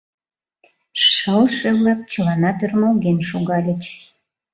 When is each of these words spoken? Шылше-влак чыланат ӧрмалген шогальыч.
Шылше-влак 1.09 2.01
чыланат 2.11 2.57
ӧрмалген 2.65 3.19
шогальыч. 3.29 3.83